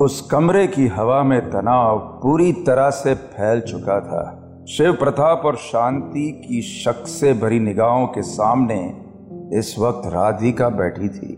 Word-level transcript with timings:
उस 0.00 0.20
कमरे 0.20 0.66
की 0.66 0.86
हवा 0.86 1.22
में 1.22 1.50
तनाव 1.50 1.98
पूरी 1.98 2.52
तरह 2.52 2.90
से 2.90 3.14
फैल 3.14 3.60
चुका 3.60 4.00
था। 4.00 4.40
शिव 4.68 4.92
प्रताप 4.92 5.42
और 5.44 5.56
शांति 5.56 6.44
की 6.48 6.62
शक 6.62 7.06
से 7.06 7.32
भरी 7.32 7.60
निगाहों 7.60 8.06
के 8.06 8.22
सामने 8.22 8.96
इस 9.58 9.76
वक्त 9.78 10.02
राधिका 10.06 10.68
बैठी 10.68 11.08
थी। 11.08 11.36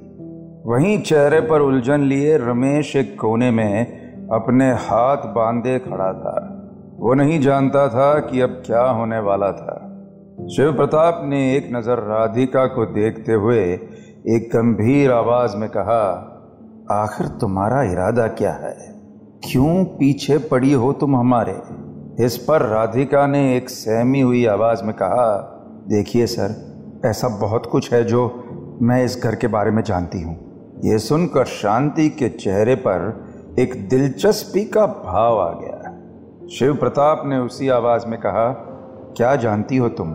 वहीं 0.67 1.03
चेहरे 1.03 1.41
पर 1.41 1.61
उलझन 1.61 2.01
लिए 2.01 2.37
रमेश 2.37 2.97
एक 2.97 3.21
कोने 3.21 3.51
में 3.51 3.87
अपने 4.29 4.73
हाथ 4.73 5.17
बांधे 5.17 5.79
खड़ा 5.79 6.13
था। 6.13 6.37
वो 7.01 7.15
नहीं 7.15 7.41
जानता 7.41 7.89
था 7.89 8.19
कि 8.19 8.41
अब 8.41 8.63
क्या 8.67 8.83
होने 8.83 9.19
वाला 9.19 9.53
था। 9.53 9.77
शिव 10.57 10.73
प्रताप 10.73 11.21
ने 11.25 11.57
एक 11.57 11.69
नज़र 11.73 11.99
राधिका 11.99 12.67
को 12.67 12.87
देखते 12.87 13.33
हुए 13.33 13.63
एक 14.29 14.51
गंभीर 14.57 15.13
आवाज़ 15.13 15.57
में 15.57 15.69
कहा 15.69 16.33
आखिर 16.91 17.27
तुम्हारा 17.29 17.83
इरादा 17.83 18.27
क्या 18.27 18.53
है? 18.53 19.01
क्यों 19.51 19.85
पीछे 19.85 20.39
पड़ी 20.39 20.73
हो 20.73 20.93
तुम 20.93 21.17
हमारे? 21.17 21.63
इस 22.25 22.39
पर 22.39 22.63
राधिका 22.63 23.27
ने 23.27 23.57
एक 23.57 23.71
सहमी 23.71 24.21
हुई 24.21 24.47
आवाज़ 24.47 24.85
में 24.85 24.95
कहा, 24.95 25.37
देखिए 25.89 26.27
सर, 26.27 26.77
ऐसा 27.05 27.29
बहुत 27.29 27.67
कुछ 27.67 27.93
है 27.93 28.05
जो 28.05 28.45
मैं 28.83 29.05
इस 29.05 29.21
घर 29.23 29.35
के 29.35 29.47
बारे 29.47 29.71
में 29.71 29.83
जानती 29.83 30.21
हूँ। 30.21 30.37
ये 30.85 30.99
सुनकर 30.99 31.45
शांति 31.45 32.09
के 32.09 32.29
चेहरे 32.29 32.75
पर 32.75 33.27
एक 33.59 33.89
दिलचस्पी 33.89 34.65
का 34.65 34.87
भाव 34.87 35.41
आ 35.41 35.53
गया। 35.53 35.93
शिव 36.49 36.77
प्रताप 36.77 37.23
ने 37.27 37.39
उसी 37.39 37.69
आवाज़ 37.69 38.07
में 38.07 38.21
कहा, 38.21 38.53
क्या 39.17 39.37
जानती 39.37 39.77
हो 39.77 39.89
तुम? 39.89 40.09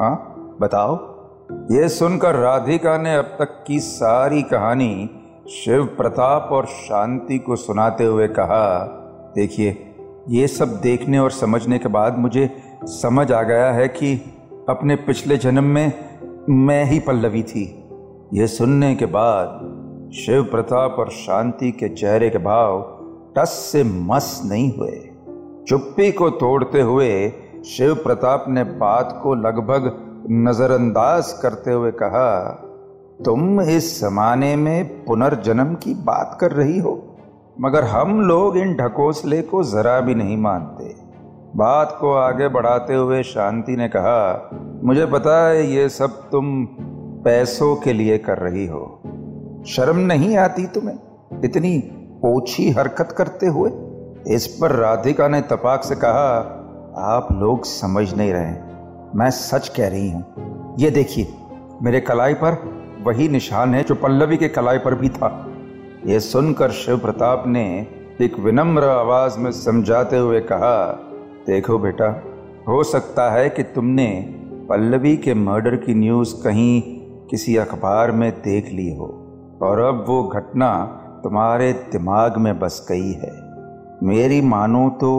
हाँ 0.00 0.34
बताओ। 0.60 1.18
ये 1.74 1.88
सुनकर 1.88 2.34
राधिका 2.34 2.98
ने 2.98 3.16
अब 3.16 3.24
तक 3.24 3.64
की 3.66 3.80
सारी 3.80 4.42
कहानी 4.42 5.10
शिव 5.50 5.84
प्रताप 5.84 6.48
और 6.52 6.66
शांति 6.66 7.38
को 7.38 7.56
सुनाते 7.56 8.04
हुए 8.04 8.28
कहा, 8.28 8.78
देखिए, 9.34 9.94
ये 10.28 10.46
सब 10.46 10.80
देखने 10.80 11.18
और 11.18 11.30
समझने 11.30 11.78
के 11.78 11.88
बाद 11.88 12.18
मुझे 12.18 12.56
समझ 12.84 13.32
आ 13.32 13.42
गया 13.42 13.72
है 13.72 13.88
कि 13.88 14.34
अपने 14.68 14.96
पिछले 14.96 15.36
जन्म 15.36 15.64
में 15.64 15.92
मैं 16.50 16.84
ही 16.84 16.98
पल्लवी 16.98 17.42
थी। 17.42 17.88
ये 18.34 18.46
सुनने 18.46 18.94
के 18.94 19.06
बाद 19.06 19.48
शिव 20.14 20.42
प्रताप 20.42 20.96
और 20.98 21.10
शांति 21.10 21.72
के 21.72 21.88
चेहरे 21.88 22.30
के 22.30 22.38
भाव 22.38 22.98
टस 23.36 23.68
से 23.72 23.84
मस 23.84 24.42
नहीं 24.44 24.78
हुए। 24.78 25.10
चुप्पी 25.68 26.12
को 26.12 26.30
तोड़ते 26.30 26.80
हुए 26.80 27.32
शिव 27.66 27.94
प्रताप 27.94 28.44
ने 28.48 28.64
बात 28.64 29.20
को 29.22 29.34
लगभग 29.34 30.04
नजरअंदाज 30.30 31.32
करते 31.32 31.72
हुए 31.72 31.90
कहा 31.90 32.64
तुम 33.24 33.60
इस 33.60 34.00
जमाने 34.00 34.56
में 34.56 35.04
पुनर्जन्म 35.04 35.74
की 35.74 35.94
बात 35.94 36.38
कर 36.40 36.52
रही 36.52 36.78
हो। 36.78 37.16
मगर 37.60 37.84
हम 37.84 38.20
लोग 38.20 38.56
इन 38.56 38.76
ढकोसले 38.76 39.42
को 39.42 39.62
जरा 39.64 40.00
भी 40.00 40.14
नहीं 40.14 40.36
मानते। 40.36 40.94
बात 41.56 41.98
को 42.00 42.12
आगे 42.12 42.48
बढ़ाते 42.48 42.94
हुए 42.94 43.22
शांति 43.22 43.76
ने 43.76 43.88
कहा, 43.88 44.50
मुझे 44.84 45.06
पता 45.06 45.48
है 45.48 45.66
ये 45.66 45.88
सब 45.88 46.30
तुम 46.30 46.64
पैसों 47.24 47.76
के 47.76 47.92
लिए 47.92 48.18
कर 48.18 48.38
रही 48.38 48.66
हो। 48.66 49.02
शर्म 49.66 49.96
नहीं 49.96 50.36
आती 50.36 50.66
तुम्हें? 50.66 50.98
इतनी 51.44 51.82
ओछी 52.24 52.70
हरकत 52.70 53.12
करते 53.12 53.46
हुए? 53.46 53.70
इस 54.34 54.58
पर 54.60 54.70
राधिका 54.70 55.28
ने 55.28 55.40
तपाक 55.40 55.84
से 55.84 55.94
कहा, 55.94 56.54
आप 56.96 57.28
लोग 57.32 57.64
समझ 57.64 58.14
नहीं 58.14 58.32
रहे। 58.32 58.54
मैं 59.14 59.30
सच 59.30 59.68
कह 59.68 59.88
रही 59.88 60.10
हूँ। 60.10 60.24
ये 60.78 60.90
देखिए, 60.90 61.34
मेरे 61.82 62.00
कलाई 62.00 62.34
पर 62.34 62.78
वही 63.04 63.28
निशान 63.28 63.74
है 63.74 63.82
जो 63.82 63.94
पल्लवी 63.94 64.36
के 64.36 64.48
कलाई 64.48 64.78
पर 64.78 64.94
भी 64.94 65.08
था। 65.08 65.30
यह 66.06 66.18
सुनकर 66.18 66.70
शिव 66.70 66.98
प्रताप 66.98 67.44
ने 67.46 67.64
एक 68.20 68.38
विनम्र 68.38 68.84
आवाज़ 68.84 69.38
में 69.38 69.50
समझाते 69.52 70.16
हुए 70.16 70.40
कहा, 70.40 70.86
देखो 71.46 71.78
बेटा, 71.78 72.08
हो 72.68 72.82
सकता 72.82 73.30
है 73.30 73.48
कि 73.50 73.62
तुमने 73.62 74.06
पल्लवी 74.70 75.16
के 75.16 75.34
मर्डर 75.34 75.76
की 75.76 75.94
न्यूज़ 75.94 76.34
कहीं 76.44 76.80
किसी 77.30 77.56
अखबार 77.56 78.12
में 78.12 78.30
देख 78.42 78.68
ली 78.72 78.90
हो, 78.96 79.06
और 79.62 79.78
अब 79.78 80.04
वो 80.08 80.22
घटना 80.28 80.70
तुम्हारे 81.24 81.72
दिमाग 81.72 82.36
में 82.36 82.58
बस 82.58 82.86
गई 82.88 83.12
है। 83.12 83.32
मेरी 84.02 84.40
मानो 84.40 84.88
तो 84.90 85.10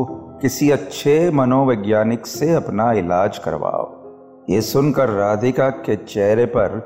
किसी 0.42 0.70
अच्छे 0.70 1.32
मनोवैज्ञानिक 1.32 2.28
से 2.28 2.54
अपना 2.54 2.92
इलाज 2.94 3.38
करवाओ। 3.38 3.88
ये 4.50 4.62
सुनकर 4.62 5.10
राधिका 5.10 5.70
के 5.70 5.96
चेहरे 5.96 6.46
पर 6.46 6.78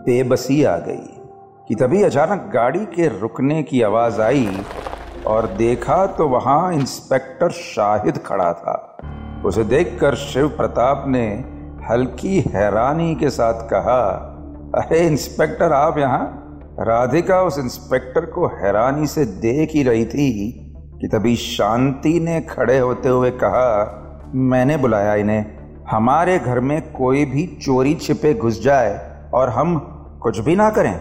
बेबसी 0.00 0.64
आ 0.64 0.76
गई 0.76 1.16
कि 1.68 1.74
तभी 1.74 2.02
अचानक 2.02 2.50
गाड़ी 2.54 2.84
के 2.86 3.08
रुकने 3.20 3.62
की 3.62 3.82
आवाज़ 3.82 4.20
आई 4.20 4.62
और 5.26 5.46
देखा 5.46 6.06
तो 6.06 6.28
वहाँ 6.28 6.72
इंस्पेक्टर 6.72 7.50
शाहिद 7.50 8.18
खड़ा 8.18 8.52
था। 8.52 8.96
उसे 9.46 9.64
देखकर 9.64 10.14
शिव 10.14 10.48
प्रताप 10.48 11.04
ने 11.06 11.44
हल्की 11.90 12.40
हैरानी 12.40 13.14
के 13.14 13.30
साथ 13.30 13.54
कहा, 13.54 14.02
अरे 14.74 15.06
इंस्पेक्टर, 15.06 15.72
आप 15.72 15.98
यहाँ? 15.98 16.36
राधिका 16.80 17.42
उस 17.42 17.58
इंस्पेक्टर 17.58 18.26
को 18.26 18.46
हैरानी 18.46 19.06
से 19.06 19.24
देख 19.24 19.70
ही 19.74 19.82
रही 19.82 20.04
थी 20.04 20.52
कि 21.00 21.08
तभी 21.08 21.36
शांति 21.36 22.20
ने 22.20 22.40
खड़े 22.40 22.78
होते 22.78 23.08
हुए 23.08 23.30
कहा, 23.30 24.30
मैंने 24.34 24.76
बुलाया 24.76 25.14
इन्हें। 25.14 25.44
हमारे 25.90 26.38
घर 26.38 26.60
में 26.60 26.92
कोई 26.92 27.24
भी 27.24 27.46
चोरी 27.62 27.94
छिपे 27.94 28.34
घुस 28.34 28.62
जाए 28.62 29.09
और 29.34 29.48
हम 29.48 29.78
कुछ 30.22 30.38
भी 30.38 30.56
ना 30.56 30.68
करें। 30.70 30.94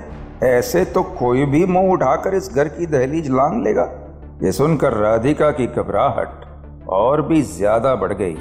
ऐसे 0.44 0.84
तो 0.85 1.03
कोई 1.03 1.45
भी 1.45 1.66
मुँह 1.66 1.91
उठाकर 1.91 2.34
इस 2.34 2.50
घर 2.53 2.67
की 2.67 2.85
दहलीज 2.88 3.29
लांग 3.29 3.63
लेगा। 3.63 3.90
ये 4.44 4.51
सुनकर 4.51 4.94
राधिका 4.94 5.50
की 5.51 5.67
घबराहट 5.67 6.88
और 6.90 7.22
भी 7.22 7.41
ज़्यादा 7.41 7.95
बढ़ 7.95 8.13
गई। 8.13 8.35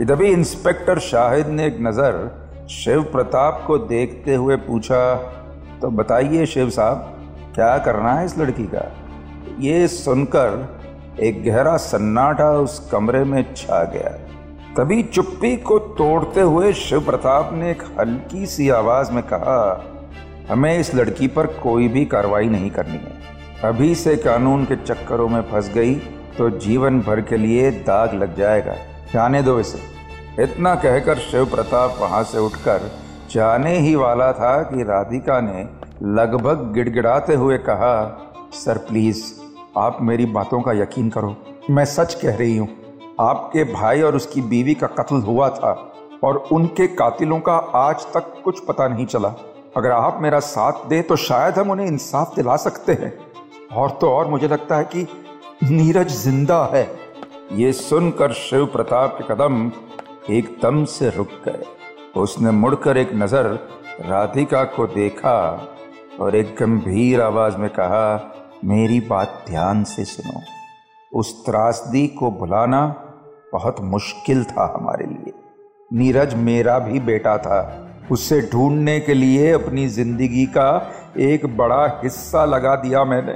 तभी 0.00 0.28
इंस्पेक्टर 0.28 0.98
शाहिद 1.00 1.46
ने 1.46 1.66
एक 1.66 1.76
नज़र 1.80 2.66
शिव 2.70 3.02
प्रताप 3.12 3.62
को 3.66 3.78
देखते 3.78 4.34
हुए 4.34 4.56
पूछा 4.58 5.14
तो 5.82 5.90
बताइए 5.92 6.46
शिव 6.46 6.70
साहब, 6.70 6.96
क्या 7.54 7.76
करना 7.78 8.12
है 8.12 8.24
इस 8.24 8.38
लड़की 8.38 8.64
का? 8.64 8.90
ये 9.60 9.86
सुनकर 9.88 11.18
एक 11.20 11.44
गहरा 11.44 11.76
सन्नाटा 11.76 12.50
उस 12.52 12.78
कमरे 12.92 13.22
में 13.24 13.54
छा 13.54 13.82
गया। 13.84 14.10
तभी 14.78 15.02
चुप्पी 15.02 15.56
को 15.56 15.78
तोड़ते 15.78 16.40
हुए 16.40 16.72
शिव 16.72 17.00
प्रताप 17.00 17.50
ने 17.52 17.70
एक 17.70 17.82
हल्की 17.98 18.46
सी 18.46 18.68
आवाज़ 18.68 19.12
में 19.12 19.22
कहा, 19.22 19.84
हमें 20.48 20.78
इस 20.78 20.94
लड़की 20.94 21.26
पर 21.26 21.46
कोई 21.46 21.88
भी 21.88 22.04
कार्रवाई 22.04 22.48
नहीं 22.48 22.70
करनी 22.70 22.92
है। 22.92 23.12
अभी 23.64 23.94
से 23.94 24.16
कानून 24.16 24.64
के 24.64 24.76
चक्करों 24.76 25.28
में 25.28 25.40
फंस 25.42 25.70
गई 25.74 25.94
तो 26.38 26.50
जीवन 26.50 27.00
भर 27.00 27.20
के 27.20 27.36
लिए 27.36 27.70
दाग 27.70 28.14
लग 28.14 28.36
जाएगा। 28.36 28.74
जाने 29.12 29.42
दो 29.42 29.58
इसे। 29.60 29.78
इतना 30.42 30.74
कहकर 30.74 31.18
शिव 31.20 31.44
प्रताप 31.46 31.96
वहाँ 32.00 32.22
से 32.24 32.38
उठकर 32.38 32.90
जाने 33.30 33.78
ही 33.78 33.94
वाला 33.94 34.32
था 34.32 34.60
कि 34.62 34.82
राधिका 34.82 35.40
ने 35.40 35.68
लगभग 36.14 36.72
गिड़गिड़ाते 36.74 37.34
हुए 37.34 37.58
कहा, 37.58 37.96
सर, 38.54 38.78
प्लीज़, 38.78 39.24
आप 39.78 39.98
मेरी 40.02 40.26
बातों 40.26 40.60
का 40.60 40.72
यकीन 40.72 41.10
करो। 41.10 41.36
मैं 41.70 41.84
सच 41.84 42.14
कह 42.14 42.36
रही 42.36 42.56
हूँ। 42.56 42.68
आपके 43.18 43.64
भाई 43.64 44.00
और 44.02 44.16
उसकी 44.16 44.40
बीवी 44.42 44.74
का 44.74 44.86
कत्ल 44.86 45.16
हुआ 45.16 45.48
था 45.48 45.72
और 46.24 46.36
उनके 46.52 46.86
कातिलों 46.86 47.38
का 47.40 47.56
आज 47.76 48.06
तक 48.14 48.32
कुछ 48.44 48.60
पता 48.64 48.88
नहीं 48.88 49.06
चला। 49.06 49.28
अगर 49.76 49.90
आप 49.90 50.18
मेरा 50.22 50.38
साथ 50.40 50.86
दें 50.88 51.02
तो 51.02 51.16
शायद 51.16 51.58
हम 51.58 51.70
उन्हें 51.70 51.86
इंसाफ 51.86 52.34
दिला 52.36 52.56
सकते 52.56 52.92
हैं। 52.92 53.12
और 53.72 53.90
तो 53.90 54.10
और 54.10 54.28
मुझे 54.30 54.48
लगता 54.48 54.76
है 54.76 54.84
कि 54.84 55.06
नीरज 55.64 56.08
ज़िंदा 56.14 56.64
है। 56.74 56.84
ये 57.52 57.72
सुनकर 57.72 58.32
शिव 58.32 58.66
प्रताप 58.66 59.16
के 59.18 59.34
कदम 59.34 59.70
एकदम 60.30 60.84
से 60.86 61.10
रुक 61.10 61.28
गए। 61.44 61.64
उसने 62.16 62.50
मुड़कर 62.50 62.96
एक 62.96 63.14
नज़र 63.14 63.46
राधिका 64.00 64.64
को 64.64 64.86
देखा 64.86 65.36
और 66.20 66.36
एक 66.36 66.54
गंभीर 66.60 67.20
आवाज़ 67.20 67.56
में 67.56 67.68
कहा, 67.70 68.30
मेरी 68.64 69.00
बात 69.00 69.44
ध्यान 69.48 69.84
से 69.84 70.04
सुनो। 70.04 70.40
उस 71.12 71.34
त्रासदी 71.46 72.06
को 72.08 72.30
भुलाना 72.30 72.86
बहुत 73.54 73.80
मुश्किल 73.86 74.44
था 74.44 74.72
हमारे 74.76 75.06
लिए। 75.06 75.32
नीरज 75.90 76.34
मेरा 76.36 76.78
भी 76.80 77.00
बेटा 77.02 77.36
था। 77.38 77.60
उसे 78.12 78.40
ढूँढने 78.52 78.98
के 79.00 79.14
लिए 79.14 79.50
अपनी 79.52 79.86
ज़िंदगी 79.88 80.44
का 80.56 80.68
एक 81.22 81.46
बड़ा 81.56 81.84
हिस्सा 82.02 82.44
लगा 82.44 82.74
दिया 82.76 83.04
मैंने। 83.04 83.34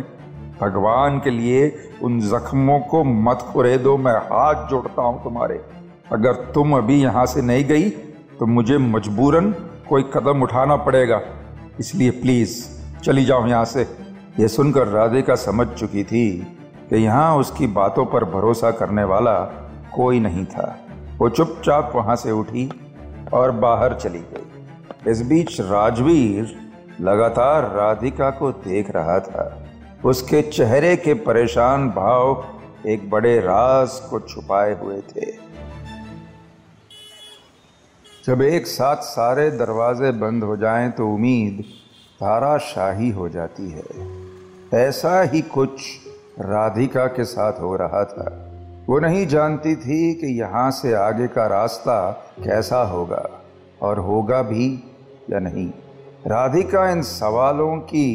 भगवान 0.61 1.19
के 1.19 1.31
लिए 1.31 1.69
उन 2.03 2.20
जख्मों 2.20 2.79
को 2.81 3.03
मत 3.05 3.44
खुरे 3.53 3.76
दो, 3.79 3.97
मैं 3.97 4.12
हाथ 4.12 4.69
जोड़ता 4.70 5.03
हूँ 5.03 5.23
तुम्हारे। 5.25 5.61
अगर 6.12 6.32
तुम 6.55 6.76
अभी 6.76 7.00
यहाँ 7.03 7.25
से 7.26 7.43
नहीं 7.43 7.64
गई 7.64 7.88
तो 8.38 8.47
मुझे 8.47 8.79
मजबूरन 8.79 9.50
कोई 9.88 10.03
कदम 10.14 10.43
उठाना 10.43 10.76
पड़ेगा। 10.79 11.21
इसलिए 11.81 12.11
प्लीज़ 12.11 12.59
चली 13.00 13.25
जाओ 13.25 13.47
यहाँ 13.47 13.64
से। 13.64 13.87
यह 14.41 14.49
सुनकर 14.49 14.88
राधिका 14.88 15.35
समझ 15.37 15.67
चुकी 15.69 16.05
थी 16.05 16.26
कि 16.91 16.97
यहाँ 16.97 17.37
उसकी 17.37 17.67
बातों 17.75 18.05
पर 18.06 18.25
भरोसा 18.31 18.71
करने 18.73 19.05
वाला 19.05 19.35
कोई 19.94 20.20
नहीं 20.20 20.46
था। 20.46 20.79
वो 21.19 21.29
चुपचाप 21.29 21.93
वहाँ 21.94 22.17
से 22.17 22.31
उठी 22.31 22.70
और 23.32 23.50
बाहर 23.50 23.94
चली 23.94 24.19
गई। 24.19 25.11
इस 25.11 25.23
बीच 25.23 25.61
राजवीर 25.61 26.73
लगातार 27.00 27.62
राधिका 27.62 28.31
को 28.31 28.52
देख 28.52 28.90
रहा 28.90 29.20
था। 29.20 29.67
उसके 30.05 30.43
चेहरे 30.43 30.96
के 30.96 31.14
परेशान 31.14 31.90
भाव 31.90 32.46
एक 32.87 33.11
बड़े 33.11 33.40
राज 33.40 33.90
को 33.90 34.20
छुपाए 34.20 34.79
हुए 34.81 35.00
थे। 35.00 35.32
जब 38.26 38.43
एक 38.43 38.67
साथ 38.67 38.96
सारे 38.96 39.50
दरवाजे 39.50 40.11
बंद 40.11 40.44
हो 40.44 40.56
जाएँ 40.56 40.90
तो 40.90 41.08
उम्मीद 41.08 41.64
ताराशाही 42.20 43.11
हो 43.11 43.29
जाती 43.29 43.70
है। 43.70 44.19
ऐसा 44.87 45.23
ही 45.23 45.40
कुछ 45.40 45.81
राधिका 46.40 47.06
के 47.06 47.25
साथ 47.25 47.52
हो 47.52 47.76
रहा 47.76 48.05
था। 48.05 48.48
वो 48.88 48.99
नहीं 48.99 49.26
जानती 49.26 49.75
थी 49.76 50.14
कि 50.14 50.26
यहाँ 50.26 50.70
से 50.70 50.93
आगे 50.94 51.26
का 51.29 51.46
रास्ता 51.46 52.11
कैसा 52.44 52.82
होगा 52.82 53.29
और 53.82 53.99
होगा 53.99 54.43
भी 54.43 54.67
या 55.31 55.38
नहीं। 55.38 55.69
राधिका 56.26 56.88
इन 56.90 57.02
सवालों 57.02 57.76
की 57.76 58.06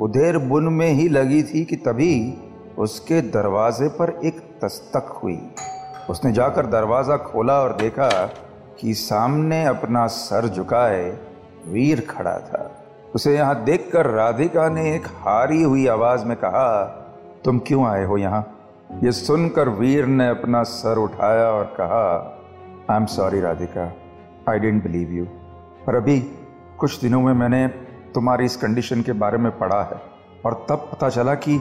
उधेर 0.00 0.38
बुन 0.38 0.68
में 0.68 0.88
ही 0.88 1.08
लगी 1.08 1.42
थी 1.42 1.64
कि 1.64 1.76
तभी 1.76 2.38
उसके 2.78 3.20
दरवाजे 3.20 3.88
पर 3.88 4.20
एक 4.24 4.40
दस्तक 4.64 5.08
हुई। 5.22 5.38
उसने 6.10 6.32
जाकर 6.32 6.66
दरवाज़ा 6.66 7.16
खोला 7.16 7.60
और 7.60 7.76
देखा 7.76 8.08
कि 8.80 8.94
सामने 8.94 9.64
अपना 9.64 10.06
सर 10.06 10.48
झुकाए 10.48 11.04
वीर 11.66 12.06
खड़ा 12.10 12.38
था। 12.38 12.70
उसे 13.14 13.34
यहाँ 13.34 13.64
देखकर 13.64 14.06
राधिका 14.06 14.68
ने 14.68 14.94
एक 14.96 15.06
हारी 15.06 15.62
हुई 15.62 15.86
आवाज़ 15.86 16.24
में 16.24 16.36
कहा, 16.36 16.84
तुम 17.44 17.58
क्यों 17.58 17.86
आए 17.86 18.04
हो 18.04 18.16
यहाँ? 18.16 18.53
ये 18.92 19.12
सुनकर 19.12 19.68
वीर 19.68 20.06
ने 20.06 20.28
अपना 20.28 20.62
सर 20.62 20.98
उठाया 20.98 21.46
और 21.46 21.64
कहा 21.64 22.38
I 22.90 22.96
am 22.96 23.06
sorry 23.06 23.40
Radhika 23.40 23.94
I 24.48 24.58
don't 24.58 24.82
believe 24.82 25.12
you 25.12 25.24
पर 25.86 25.94
अभी 25.94 26.20
कुछ 26.78 27.00
दिनों 27.00 27.20
में 27.20 27.32
मैंने 27.32 27.68
तुम्हारी 28.14 28.44
इस 28.44 28.56
कंडीशन 28.56 29.02
के 29.02 29.12
बारे 29.12 29.38
में 29.38 29.58
पढ़ा 29.58 29.82
है 29.82 30.00
और 30.46 30.66
तब 30.68 30.76
पता 30.76 31.08
चला 31.08 31.34
कि 31.34 31.60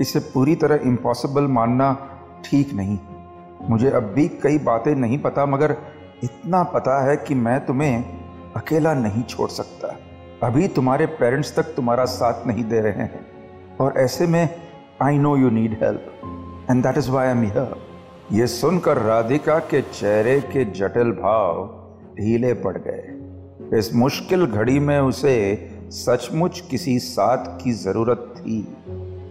इसे 0.00 0.18
पूरी 0.18 0.54
तरह 0.54 0.74
इम्पॉसिबल 0.74 1.42
मानना 1.42 1.96
ठीक 2.44 2.72
नहीं। 2.72 2.98
मुझे 3.70 3.90
अब 3.90 4.02
भी 4.02 4.28
कई 4.28 4.58
बातें 4.58 4.94
नहीं 4.94 5.18
पता, 5.18 5.46
मगर 5.46 5.76
इतना 6.24 6.62
पता 6.62 7.04
है 7.04 7.16
कि 7.16 7.34
मैं 7.34 7.66
तुम्हें 7.66 8.04
अकेला 8.56 8.94
नहीं 8.94 9.22
छोड़ 9.22 9.48
सकता। 9.48 9.96
अभी 10.46 10.68
तुम्हारे 10.68 11.06
पेरेंट्स 11.06 11.56
तक 11.56 11.62
तुम्हारा 11.62 12.04
साथ 12.04 12.46
नहीं 12.46 12.64
दे 12.64 12.80
रहे 12.80 12.92
हैं 12.92 13.26
और 13.80 13.94
ऐसे 13.96 14.26
में 14.26 14.48
I 15.02 15.18
know 15.18 15.36
you 15.36 15.50
need 15.50 15.72
help 15.82 16.19
and 16.70 16.82
that 16.82 16.98
is 16.98 17.10
why 17.10 17.28
am 17.28 17.42
here 17.42 17.74
ये 18.32 18.46
सुनकर 18.46 18.98
राधिका 18.98 19.58
के 19.58 19.80
चेहरे 19.82 20.40
के 20.40 20.64
जटिल 20.64 21.10
भाव 21.12 21.64
ढीले 22.16 22.52
पड़ 22.54 22.76
गए। 22.78 23.78
इस 23.78 23.94
मुश्किल 23.94 24.46
घड़ी 24.46 24.78
में 24.78 24.98
उसे 24.98 25.36
सचमुच 25.92 26.60
किसी 26.60 26.98
साथ 26.98 27.46
की 27.62 27.72
ज़रूरत 27.72 28.34
थी। 28.36 28.60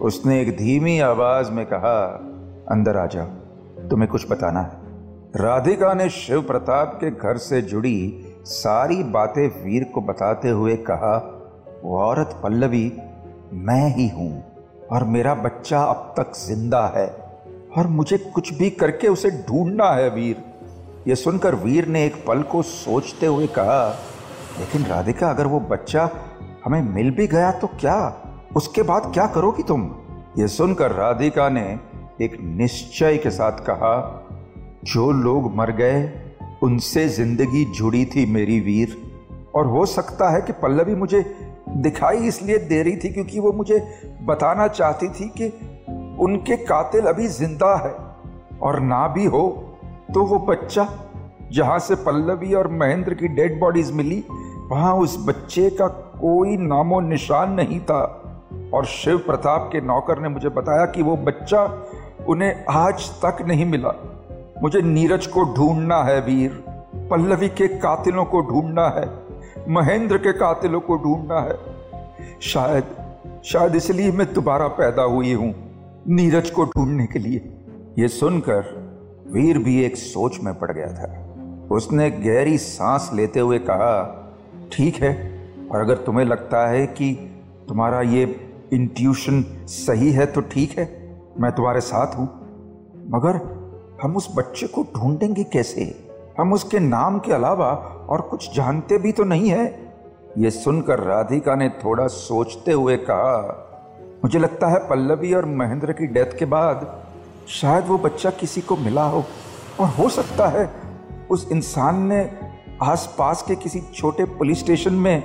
उसने 0.00 0.40
एक 0.40 0.56
धीमी 0.56 0.98
आवाज़ 1.00 1.50
में 1.50 1.64
कहा, 1.66 2.00
अंदर 2.70 2.96
आ 2.96 3.06
जाओ, 3.06 3.26
तुम्हें 3.88 4.10
कुछ 4.10 4.30
बताना 4.30 4.60
है। 4.60 4.78
राधिका 5.36 5.94
ने 5.94 6.08
शिव 6.08 6.42
प्रताप 6.42 6.98
के 7.00 7.10
घर 7.10 7.36
से 7.36 7.62
जुड़ी 7.62 8.26
सारी 8.44 9.02
बातें 9.02 9.46
वीर 9.64 9.84
को 9.84 10.00
बताते 10.00 10.48
हुए 10.48 10.76
कहा, 10.76 11.16
वो 11.84 11.98
औरत 11.98 12.40
पल्लवी, 12.42 12.92
मैं 13.52 13.96
ही 13.96 14.08
हूँ 14.08 14.32
और 14.92 15.04
मेरा 15.04 15.34
बच्चा 15.34 15.82
अब 15.82 16.14
तक 16.16 16.32
ज़िंदा 16.36 16.86
है। 16.96 17.19
और 17.76 17.86
मुझे 17.86 18.18
कुछ 18.18 18.52
भी 18.54 18.70
करके 18.70 19.08
उसे 19.08 19.30
ढूंढना 19.30 19.90
है 19.90 20.10
वीर। 20.10 20.36
यह 21.08 21.14
सुनकर 21.14 21.54
वीर 21.54 21.86
ने 21.86 22.04
एक 22.06 22.24
पल 22.26 22.42
को 22.42 22.62
सोचते 22.62 23.26
हुए 23.26 23.46
कहा, 23.46 23.88
लेकिन 24.60 24.84
राधिका, 24.84 25.30
अगर 25.30 25.46
वो 25.46 25.60
बच्चा 25.60 26.10
हमें 26.64 26.82
मिल 26.82 27.10
भी 27.10 27.26
गया 27.26 27.52
तो 27.52 27.66
क्या? 27.66 28.22
उसके 28.56 28.82
बाद 28.82 29.10
क्या 29.14 29.26
करोगी 29.26 29.62
तुम? 29.62 29.90
ये 30.38 30.48
सुनकर 30.48 30.92
राधिका 30.92 31.48
ने 31.48 31.78
एक 32.22 32.36
निश्चय 32.40 33.16
के 33.16 33.30
साथ 33.30 33.52
कहा, 33.52 34.26
जो 34.84 35.10
लोग 35.12 35.54
मर 35.56 35.70
गए, 35.70 36.12
उनसे 36.62 37.08
ज़िंदगी 37.08 37.64
जुड़ी 37.64 38.04
थी 38.04 38.26
मेरी 38.26 38.60
वीर। 38.60 38.96
और 39.54 39.66
हो 39.66 39.86
सकता 39.86 40.30
है 40.30 40.40
कि 40.40 40.52
पल्लवी 40.52 40.94
मुझे 40.94 41.24
दिखाई 41.68 42.16
इसलिए 42.16 42.58
दे 42.58 42.82
रही 42.82 42.96
थी 42.96 43.08
क्योंकि 43.08 43.40
वो 43.40 43.52
मुझे 43.52 43.78
बताना 44.22 44.68
चाहती 44.68 45.08
थी 45.08 45.28
कि 45.28 45.48
उनके 46.20 46.56
कातिल 46.56 47.06
अभी 47.06 47.26
ज़िंदा 47.28 47.74
है 47.76 47.94
और 48.60 48.80
ना 48.80 49.06
भी 49.08 49.24
हो 49.24 49.42
तो 50.14 50.24
वो 50.24 50.38
बच्चा 50.38 50.88
जहाँ 51.52 51.78
से 51.78 51.94
पल्लवी 51.94 52.54
और 52.54 52.68
महेंद्र 52.72 53.14
की 53.14 53.28
डेड 53.28 53.58
बॉडीज 53.60 53.90
मिली, 53.92 54.24
वहाँ 54.70 54.94
उस 54.94 55.16
बच्चे 55.26 55.68
का 55.70 55.86
कोई 55.86 56.56
नामो 56.56 57.00
निशान 57.00 57.52
नहीं 57.52 57.80
था। 57.80 58.02
और 58.74 58.84
शिव 58.84 59.18
प्रताप 59.18 59.68
के 59.72 59.80
नौकर 59.80 60.18
ने 60.18 60.28
मुझे 60.28 60.48
बताया 60.48 60.84
कि 60.86 61.02
वो 61.02 61.16
बच्चा 61.16 61.62
उन्हें 62.28 62.64
आज 62.70 63.08
तक 63.24 63.42
नहीं 63.46 63.64
मिला। 63.66 63.92
मुझे 64.62 64.82
नीरज 64.82 65.26
को 65.26 65.44
ढूंढना 65.54 66.02
है 66.02 66.20
वीर, 66.20 66.50
पल्लवी 67.10 67.48
के 67.48 67.68
कातिलों 67.78 68.24
को 68.24 68.40
ढूंढना 68.42 68.88
है, 68.88 69.08
महेंद्र 69.68 70.18
के 70.18 70.32
कातिलों 70.32 70.80
को 70.80 70.96
ढूंढना 70.96 71.40
है। 71.40 71.58
शायद 72.42 72.96
शायद 73.44 73.74
इसलिए 73.74 74.12
मैं 74.12 74.32
दोबारा 74.34 74.68
पैदा 74.76 75.02
हुई 75.02 75.32
हूँ। 75.32 75.52
नीरज 76.08 76.50
को 76.50 76.64
ढूँढने 76.64 77.06
के 77.06 77.18
लिए। 77.18 77.52
यह 77.98 78.08
सुनकर 78.08 78.78
वीर 79.32 79.58
भी 79.58 79.82
एक 79.84 79.96
सोच 79.96 80.38
में 80.40 80.58
पड़ 80.58 80.70
गया 80.72 80.86
था। 80.86 81.66
उसने 81.70 82.10
गहरी 82.10 82.58
सांस 82.58 83.10
लेते 83.14 83.40
हुए 83.40 83.58
कहा, 83.58 84.16
ठीक 84.72 84.94
है, 84.94 85.12
और 85.72 85.80
अगर 85.80 85.96
तुम्हें 85.96 86.24
लगता 86.24 86.66
है 86.68 86.86
कि 86.86 87.12
तुम्हारा 87.68 88.00
ये 88.00 88.24
इंट्यूशन 88.72 89.42
सही 89.66 90.10
है 90.12 90.26
तो 90.26 90.40
ठीक 90.40 90.78
है, 90.78 90.84
मैं 91.40 91.52
तुम्हारे 91.52 91.80
साथ 91.80 92.16
हूँ। 92.16 92.26
मगर 93.10 93.40
हम 94.02 94.16
उस 94.16 94.28
बच्चे 94.36 94.66
को 94.66 94.82
ढूंढेंगे 94.96 95.44
कैसे? 95.44 95.84
हम 96.38 96.52
उसके 96.52 96.78
नाम 96.78 97.18
के 97.18 97.32
अलावा 97.32 97.70
और 98.08 98.20
कुछ 98.20 98.54
जानते 98.56 98.98
भी 98.98 99.12
तो 99.12 99.24
नहीं 99.24 99.48
है? 99.48 99.66
ये 100.38 100.50
सुनकर 100.50 101.00
राधिका 101.00 101.54
ने 101.54 101.68
थोड़ा 101.68 102.06
सोचते 102.06 102.72
हुए 102.72 102.96
कहा 102.96 103.66
मुझे 104.24 104.38
लगता 104.38 104.66
है 104.66 104.78
पल्लवी 104.78 105.34
और 105.34 105.44
महेंद्र 105.44 105.92
की 105.92 106.06
डेथ 106.06 106.38
के 106.38 106.44
बाद 106.44 107.04
शायद 107.48 107.86
वो 107.86 107.98
बच्चा 107.98 108.30
किसी 108.30 108.60
को 108.60 108.76
मिला 108.76 109.04
हो। 109.04 109.24
और 109.80 109.86
हो 109.86 110.08
सकता 110.08 110.46
है 110.46 110.70
उस 111.30 111.48
इंसान 111.52 112.02
ने 112.02 112.30
आसपास 112.82 113.42
के 113.42 113.54
किसी 113.54 113.80
छोटे 113.80 114.24
पुलिस 114.24 114.58
स्टेशन 114.58 114.92
में 114.92 115.24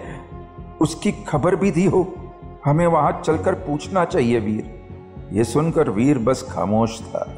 उसकी 0.81 1.11
खबर 1.11 1.55
भी 1.55 1.71
दी 1.71 1.85
हो। 1.85 2.13
हमें 2.65 2.87
वहाँ 2.87 3.21
चलकर 3.25 3.53
पूछना 3.53 4.05
चाहिए 4.05 4.39
वीर। 4.39 4.81
ये 5.31 5.43
सुनकर 5.43 5.89
वीर 5.89 6.17
बस 6.17 6.47
खामोश 6.51 7.01
था। 7.01 7.35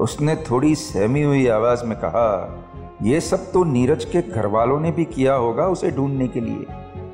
उसने 0.00 0.36
थोड़ी 0.36 0.74
सहमी 0.74 1.22
हुई 1.22 1.46
आवाज़ 1.46 1.84
में 1.84 1.98
कहा 1.98 2.58
यह 3.02 3.20
सब 3.20 3.52
तो 3.52 3.64
नीरज 3.64 4.04
के 4.04 4.22
घर 4.22 4.46
वालों 4.46 4.80
ने 4.80 4.90
भी 4.90 5.04
किया 5.04 5.34
होगा 5.34 5.66
उसे 5.66 5.90
ढूँढने 5.90 6.28
के 6.28 6.40
लिए। 6.40 6.66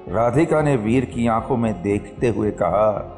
राधिका 0.09 0.63
ने 0.63 0.77
वीर 0.77 1.05
की 1.05 1.27
आँखों 1.27 1.57
में 1.57 1.83
देखते 1.83 2.29
हुए 2.29 2.51
कहा 2.51 3.16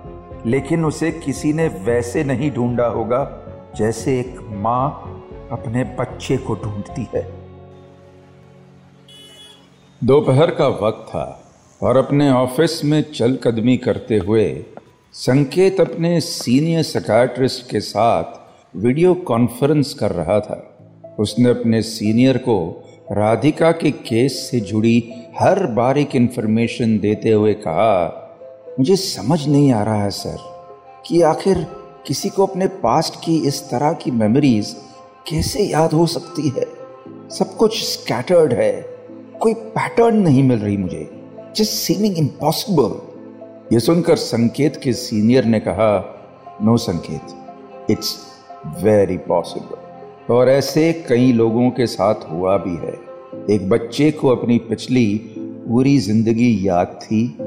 लेकिन 0.49 0.85
उसे 0.85 1.11
किसी 1.11 1.53
ने 1.53 1.69
वैसे 1.69 2.25
नहीं 2.25 2.51
ढूंढा 2.51 2.87
होगा 2.87 3.45
जैसे 3.77 4.21
एक 4.21 4.37
माँ 4.41 4.91
अपने 5.53 5.85
बच्चे 5.85 6.37
को 6.37 6.55
ढूंढती 6.55 7.07
है। 7.15 7.33
दोपहर 10.05 10.51
का 10.51 10.69
वक्त 10.69 11.09
था 11.09 11.53
और 11.83 11.97
अपने 11.97 12.31
ऑफ़िस 12.31 12.85
में 12.85 13.03
चलकदमी 13.03 13.77
करते 13.77 14.19
हुए 14.19 14.65
संकेत 15.13 15.81
अपने 15.81 16.21
सीनियर 16.21 16.83
सकाट्रिस्ट 16.83 17.71
के 17.71 17.81
साथ 17.81 18.25
वीडियो 18.77 19.15
कॉन्फ्रेंस 19.15 19.95
कर 19.95 20.11
रहा 20.11 20.41
था। 20.41 20.79
उसने 21.19 21.51
अपने 21.51 21.83
सीनियर 21.83 22.39
को 22.39 22.85
राधिका 23.13 23.73
के 23.73 23.91
केस 23.91 24.51
से 24.51 24.61
जुड़ी 24.61 25.13
हर 25.39 25.67
बारीक 25.67 26.17
इंफॉर्मेशन 26.17 26.99
देते 26.99 27.31
हुए 27.31 27.55
कहा 27.55 28.25
मुझे 28.79 28.97
समझ 28.97 29.49
नहीं 29.49 29.73
आ 29.73 29.83
रहा 29.83 30.03
है, 30.03 30.11
सर, 30.11 30.37
कि 31.07 31.23
आखिर 31.23 31.67
किसी 32.07 32.29
को 32.29 32.47
अपने 32.47 32.67
पास्ट 32.67 33.15
की 33.25 33.39
इस 33.39 33.71
तरह 33.71 33.93
की 33.93 34.11
मेमोरीज 34.11 34.77
कैसे 35.31 35.63
याद 35.63 35.93
हो 35.93 36.07
सकती 36.07 36.49
है? 36.49 36.65
सब 37.31 37.57
कुछ 37.57 37.85
स्कैटर्ड 37.85 38.53
है। 38.53 38.73
कोई 39.41 39.55
पैटर्न 39.55 40.17
नहीं 40.17 40.43
मिल 40.43 40.59
रही 40.59 40.77
मुझे। 40.77 41.11
जस्ट 41.57 41.73
सीमिंग 41.73 42.19
इम्पॉसिबल 42.19 43.01
ये 43.73 43.81
सुनकर 43.81 44.17
संकेत 44.17 44.81
के 44.83 44.93
सीनियर 44.93 45.45
ने 45.45 45.61
कहा 45.61 46.19
नो 46.63 46.77
संकेत 46.77 47.91
इट्स 47.91 48.17
वेरी 48.83 49.17
पॉसिबल 49.17 50.35
और 50.35 50.49
ऐसे 50.49 50.93
कई 51.09 51.33
लोगों 51.33 51.71
के 51.71 51.87
साथ 51.87 52.15
हुआ 52.31 52.57
भी 52.57 52.77
है। 52.77 52.99
एक 53.55 53.69
बच्चे 53.69 54.11
को 54.11 54.29
अपनी 54.29 54.59
पिछली 54.59 55.35
पूरी 55.39 55.99
ज़िंदगी 55.99 56.69
याद 56.69 56.87
थी 56.87 57.39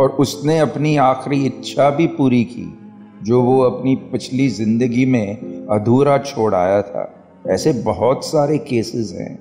और 0.00 0.10
उसने 0.10 0.58
अपनी 0.58 0.96
आखिरी 0.96 1.44
इच्छा 1.46 1.90
भी 1.90 2.06
पूरी 2.06 2.44
की, 2.44 2.78
जो 3.22 3.42
वो 3.42 3.60
अपनी 3.62 3.94
पिछली 4.12 4.48
ज़िंदगी 4.48 5.06
में 5.06 5.66
अधूरा 5.70 6.18
छोड़ 6.18 6.54
आया 6.54 6.82
था। 6.82 7.12
ऐसे 7.48 7.72
बहुत 7.72 8.24
सारे 8.24 8.58
केसेस 8.58 9.12
हैं। 9.12 9.32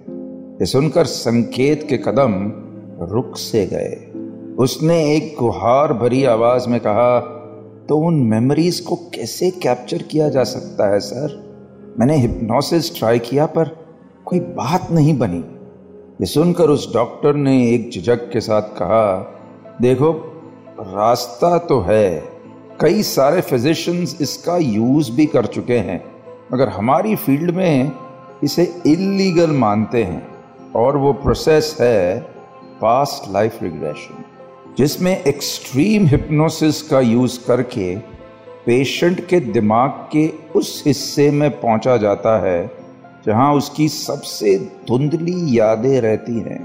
ये 0.59 0.65
सुनकर 0.65 1.05
संकेत 1.05 1.85
के 1.89 1.97
कदम 1.97 2.33
रुक 3.11 3.37
से 3.37 3.65
गए। 3.65 4.05
उसने 4.55 5.15
एक 5.15 5.35
गुहार 5.39 5.93
भरी 5.93 6.23
आवाज़ 6.23 6.69
में 6.69 6.79
कहा 6.79 7.19
तो 7.89 7.97
उन 7.97 8.15
मेमोरीज 8.23 8.79
को 8.79 8.95
कैसे 8.95 9.49
कैप्चर 9.51 10.01
किया 10.01 10.29
जा 10.29 10.43
सकता 10.43 10.91
है, 10.93 10.99
सर? 10.99 11.95
मैंने 11.99 12.17
हिप्नोसिस 12.17 12.97
ट्राई 12.99 13.19
किया, 13.19 13.45
पर 13.45 13.75
कोई 14.25 14.39
बात 14.39 14.91
नहीं 14.91 15.17
बनी। 15.17 15.39
ये 16.21 16.25
सुनकर 16.25 16.69
उस 16.69 16.93
डॉक्टर 16.93 17.33
ने 17.33 17.55
एक 17.71 17.89
झिझक 17.91 18.29
के 18.31 18.39
साथ 18.39 18.61
कहा, 18.61 19.35
देखो 19.81 20.11
रास्ता 20.79 21.57
तो 21.57 21.79
है। 21.81 22.19
कई 22.81 23.01
सारे 23.03 23.41
फिजिशियंस 23.41 24.17
इसका 24.21 24.57
यूज़ 24.57 25.12
भी 25.12 25.25
कर 25.25 25.45
चुके 25.45 25.77
हैं। 25.77 26.03
मगर 26.53 26.69
हमारी 26.69 27.15
फ़ील्ड 27.15 27.51
में 27.51 27.91
इसे 28.43 28.63
इलीगल 28.88 29.51
मानते 29.51 30.03
हैं 30.03 30.27
और 30.75 30.98
वो 30.98 31.13
प्रोसेस 31.13 31.75
है 31.79 32.19
पास्ट 32.81 33.31
लाइफ 33.33 33.63
रिग्रेशन 33.63 34.24
जिसमें 34.77 35.24
एक्सट्रीम 35.24 36.05
हिप्नोसिस 36.05 36.81
का 36.81 37.00
यूज़ 37.00 37.39
करके 37.48 37.95
पेशेंट 38.65 39.25
के 39.27 39.39
दिमाग 39.39 39.89
के 39.89 40.27
उस 40.55 40.83
हिस्से 40.88 41.31
में 41.31 41.50
पहुँचा 41.51 41.98
जाता 41.98 42.39
है 42.45 42.71
जहाँ 43.25 43.53
उसकी 43.53 43.89
सबसे 43.89 44.57
धुंधली 44.88 45.59
यादें 45.59 46.01
रहती 46.01 46.39
हैं। 46.39 46.63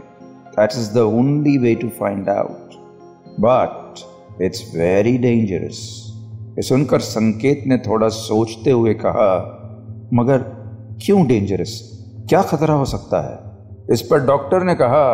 That 0.50 0.70
is 0.72 0.92
the 0.94 0.98
only 0.98 1.58
way 1.58 1.74
to 1.74 1.88
find 1.88 2.28
out 2.28 2.83
but 3.40 4.42
it's 4.42 4.62
very 4.76 5.16
dangerous 5.18 5.78
ये 6.56 6.62
सुनकर 6.62 7.00
संकेत 7.00 7.64
ने 7.66 7.76
थोड़ा 7.78 8.08
सोचते 8.08 8.70
हुए 8.70 8.94
कहा, 8.94 9.30
मगर 10.14 10.38
क्यों 11.04 11.26
डेंजरस 11.26 11.72
क्या 12.28 12.42
खतरा 12.42 12.74
हो 12.74 12.84
सकता 12.84 13.20
है? 13.20 13.94
इस 13.94 14.02
पर 14.02 14.20
डॉक्टर 14.26 14.62
ने 14.62 14.74
कहा, 14.74 15.06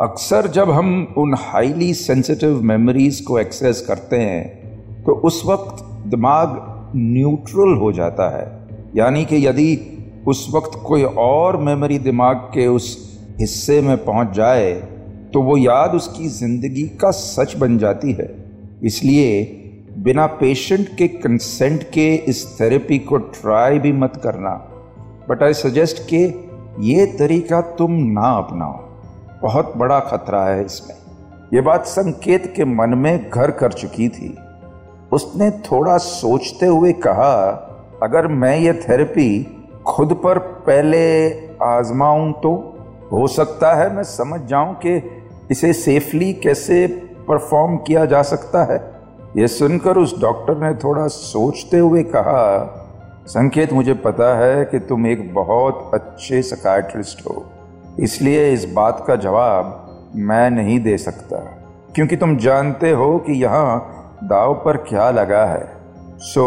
अक्सर 0.00 0.46
जब 0.46 0.70
हम 0.70 1.14
उन 1.18 1.34
हाईली 1.38 1.92
सेंसिटिव 1.94 2.62
मेमोरीज 2.62 3.20
को 3.20 3.38
एक्सेस 3.38 3.80
करते 3.80 4.16
हैं 4.16 5.02
तो 5.04 5.12
उस 5.12 5.42
वक्त 5.46 5.84
दिमाग 6.08 6.92
न्यूट्रल 6.96 7.76
हो 7.76 7.92
जाता 7.92 8.28
है। 8.38 8.46
यानी 8.96 9.24
कि 9.24 9.46
यदि 9.46 9.70
उस 10.26 10.48
वक्त 10.54 10.78
कोई 10.86 11.02
और 11.02 11.56
मेमोरी 11.56 11.98
दिमाग 11.98 12.36
के 12.54 12.66
उस 12.66 12.86
हिस्से 13.40 13.80
में 13.80 13.96
पहुँच 14.04 14.32
जाए 14.32 14.72
तो 15.32 15.42
वो 15.42 15.56
याद 15.56 15.94
उसकी 15.94 16.28
ज़िंदगी 16.28 16.82
का 17.00 17.10
सच 17.10 17.56
बन 17.56 17.78
जाती 17.78 18.12
है। 18.12 18.28
इसलिए 18.84 19.42
बिना 19.98 20.26
पेशेंट 20.26 20.88
के 20.88 21.08
कंसेंट 21.08 21.82
के 21.82 22.14
इस 22.14 22.44
थेरेपी 22.60 22.98
को 22.98 23.16
ट्राई 23.16 23.78
भी 23.78 23.92
मत 23.92 24.20
करना। 24.24 24.50
बट 25.28 25.42
आई 25.42 25.54
सजेस्ट 25.54 26.02
के 26.08 26.22
ये 26.84 27.06
तरीका 27.18 27.60
तुम 27.78 27.92
ना 28.12 28.30
अपनाओ। 28.38 28.78
बहुत 29.42 29.72
बड़ा 29.76 29.98
खतरा 30.00 30.44
है 30.44 30.64
इसमें। 30.64 30.96
ये 31.54 31.60
बात 31.60 31.86
संकेत 31.86 32.52
के 32.56 32.64
मन 32.64 32.94
में 32.98 33.30
घर 33.30 33.50
कर 33.50 33.72
चुकी 33.72 34.08
थी। 34.08 34.34
उसने 35.12 35.50
थोड़ा 35.62 35.96
सोचते 35.98 36.66
हुए 36.66 36.92
कहा, 37.06 37.34
अगर 38.02 38.26
मैं 38.26 38.56
ये 38.58 38.72
थेरेपी 38.82 39.42
खुद 39.86 40.12
पर 40.14 40.38
पहले 40.66 41.02
आजमाऊं 41.64 42.32
तो 42.32 42.54
हो 43.12 43.26
सकता 43.28 43.74
है 43.74 43.94
मैं 43.94 44.02
समझ 44.02 44.40
जाऊँ 44.40 44.74
कि 44.76 44.98
इसे 45.52 45.72
सेफली 45.72 46.32
कैसे 46.34 46.86
परफॉर्म 47.28 47.76
किया 47.76 48.04
जा 48.04 48.22
सकता 48.22 48.64
है? 48.64 48.80
यह 49.36 49.46
सुनकर 49.46 49.96
उस 49.96 50.20
डॉक्टर 50.20 50.56
ने 50.58 50.74
थोड़ा 50.74 51.06
सोचते 51.06 51.78
हुए 51.78 52.02
कहा, 52.02 52.78
संकेत, 53.26 53.72
मुझे 53.72 53.94
पता 53.94 54.34
है 54.38 54.64
कि 54.64 54.78
तुम 54.78 55.06
एक 55.06 55.32
बहुत 55.34 55.90
अच्छे 55.94 56.42
सकाइट्रिस्ट 56.42 57.26
हो। 57.26 57.44
इसलिए 58.00 58.52
इस 58.52 58.64
बात 58.72 59.04
का 59.06 59.16
जवाब 59.16 60.10
मैं 60.16 60.50
नहीं 60.50 60.78
दे 60.80 60.96
सकता, 60.98 61.36
क्योंकि 61.94 62.16
तुम 62.16 62.36
जानते 62.36 62.90
हो 62.90 63.16
कि 63.18 63.32
यहाँ 63.32 64.18
दाव 64.24 64.54
पर 64.54 64.76
क्या 64.76 65.10
लगा 65.10 65.44
है। 65.44 65.66
So 66.24 66.44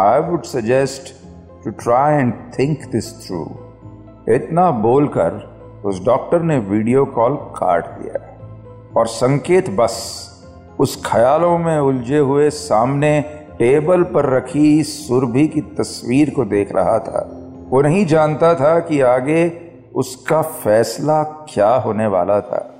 I 0.00 0.20
would 0.20 0.42
suggest 0.44 1.14
to 1.64 1.70
try 1.82 2.14
and 2.14 2.32
think 2.58 2.90
this 2.92 3.12
through 3.26 3.44
इतना 4.28 4.70
बोलकर 4.70 5.55
उस 5.84 6.04
डॉक्टर 6.04 6.42
ने 6.42 6.58
वीडियो 6.58 7.04
कॉल 7.04 7.36
काट 7.36 7.86
दिया 7.86 8.36
और 8.96 9.06
संकेत 9.06 9.70
बस 9.70 9.96
उस 10.80 11.02
ख्यालों 11.06 11.58
में 11.58 11.78
उलझे 11.78 12.18
हुए 12.18 12.50
सामने 12.50 13.20
टेबल 13.58 14.02
पर 14.02 14.36
रखी 14.36 14.82
सुरभि 14.82 15.48
की 15.48 15.60
तस्वीर 15.60 16.30
को 16.30 16.44
देख 16.44 16.72
रहा 16.72 16.98
था। 16.98 17.42
वो 17.68 17.82
नहीं 17.82 18.06
जानता 18.06 18.54
था 18.54 18.80
कि 18.80 19.00
आगे 19.00 19.62
उसका 19.94 20.42
फैसला 20.42 21.22
क्या 21.22 21.74
होने 21.74 22.06
वाला 22.06 22.40
था। 22.40 22.74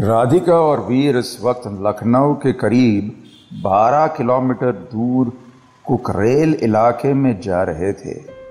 राधिका 0.00 0.54
और 0.54 0.80
वीर 0.80 1.16
इस 1.16 1.38
वक्त 1.44 1.62
लखनऊ 1.66 2.34
के 2.34 2.52
करीब 2.52 3.12
12 3.62 4.06
किलोमीटर 4.06 4.72
दूर 4.72 5.32
कुकरेल 5.86 6.54
इलाके 6.54 7.14
में 7.14 7.40
जा 7.40 7.62
रहे 7.62 7.92
थे। 7.92 8.41